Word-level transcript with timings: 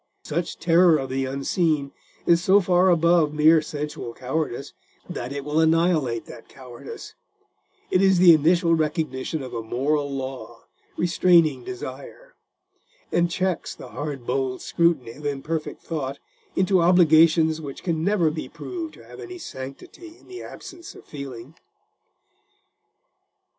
Such 0.23 0.57
terror 0.57 0.97
of 0.97 1.11
the 1.11 1.25
unseen 1.25 1.91
is 2.25 2.43
so 2.43 2.59
far 2.59 2.89
above 2.89 3.35
mere 3.35 3.61
sensual 3.61 4.15
cowardice 4.15 4.73
that 5.07 5.31
it 5.31 5.45
will 5.45 5.59
annihilate 5.59 6.25
that 6.25 6.49
cowardice: 6.49 7.13
it 7.91 8.01
is 8.01 8.17
the 8.17 8.33
initial 8.33 8.73
recognition 8.73 9.43
of 9.43 9.53
a 9.53 9.61
moral 9.61 10.09
law 10.09 10.63
restraining 10.97 11.63
desire, 11.63 12.33
and 13.11 13.29
checks 13.29 13.75
the 13.75 13.89
hard 13.89 14.25
bold 14.25 14.63
scrutiny 14.63 15.11
of 15.11 15.25
imperfect 15.27 15.83
thought 15.83 16.17
into 16.55 16.81
obligations 16.81 17.61
which 17.61 17.83
can 17.83 18.03
never 18.03 18.31
be 18.31 18.49
proved 18.49 18.95
to 18.95 19.03
have 19.05 19.19
any 19.19 19.37
sanctity 19.37 20.17
in 20.17 20.27
the 20.27 20.41
absence 20.41 20.95
of 20.95 21.05
feeling. 21.05 21.53